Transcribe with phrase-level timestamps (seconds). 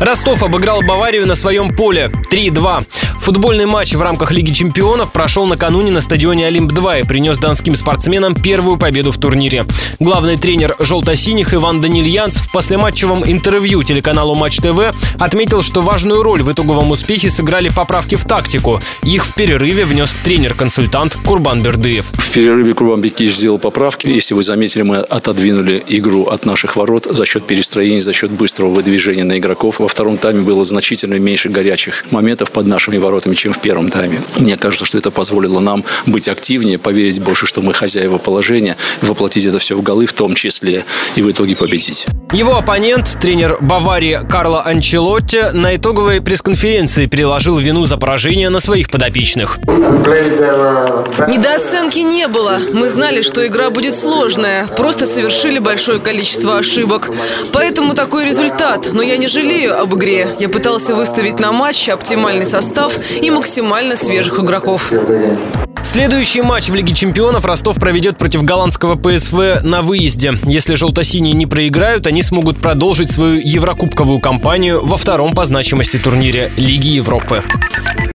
[0.00, 2.84] Ростов обыграл Баварию на своем поле 3-2.
[3.20, 8.34] Футбольный матч в рамках Лиги чемпионов прошел накануне на стадионе Олимп-2 и принес донским спортсменам
[8.34, 9.64] первую победу в турнире.
[10.00, 16.42] Главный тренер желто-синих Иван Данильянц в послематчевом интервью телеканалу Матч ТВ отметил, что важную роль
[16.42, 18.80] в итоговом успехе сыграли поправки в тактику.
[19.04, 22.06] Их в перерыве внес тренер-консультант Курбан Бердыев.
[22.12, 24.08] В перерыве Курбан Бекич сделал поправки.
[24.08, 28.70] Если вы заметили, мы отодвинули игру от наших ворот за счет перестроения, за счет быстрого
[28.70, 29.80] выдвижения на игроков.
[29.84, 34.22] Во втором тайме было значительно меньше горячих моментов под нашими воротами, чем в первом тайме.
[34.36, 39.44] Мне кажется, что это позволило нам быть активнее, поверить больше, что мы хозяева положения, воплотить
[39.44, 42.06] это все в голы в том числе и в итоге победить.
[42.34, 48.90] Его оппонент, тренер Баварии Карло Анчелотти, на итоговой пресс-конференции переложил вину за поражение на своих
[48.90, 49.58] подопечных.
[51.28, 52.58] Недооценки не было.
[52.72, 54.66] Мы знали, что игра будет сложная.
[54.66, 57.08] Просто совершили большое количество ошибок.
[57.52, 58.88] Поэтому такой результат.
[58.92, 60.30] Но я не жалею об игре.
[60.40, 64.90] Я пытался выставить на матч оптимальный состав и максимально свежих игроков.
[65.94, 70.40] Следующий матч в Лиге чемпионов Ростов проведет против голландского ПСВ на выезде.
[70.42, 76.50] Если желто-синие не проиграют, они смогут продолжить свою еврокубковую кампанию во втором по значимости турнире
[76.56, 77.44] Лиги Европы.